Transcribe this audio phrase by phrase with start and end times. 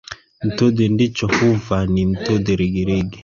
[0.47, 3.17] Ntudhi ndhicho huva ni ntudhi rigirigi.